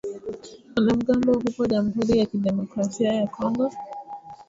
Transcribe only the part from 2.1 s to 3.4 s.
ya kidemokrasia ya